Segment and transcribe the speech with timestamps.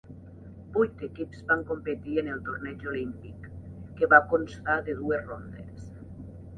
[0.77, 3.47] Vuit equips van competir en el torneig Olímpic,
[4.01, 5.91] que va constar de dues rondes.